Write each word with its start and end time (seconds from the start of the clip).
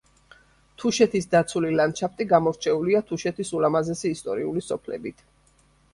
თუშეთის 0.83 1.27
დაცული 1.35 1.69
ლანდშაფტი 1.75 2.27
გამორჩეულია 2.33 3.03
თუშეთის 3.11 3.55
ულამაზესი 3.59 4.15
ისტორიული 4.17 4.65
სოფლებით. 4.73 5.27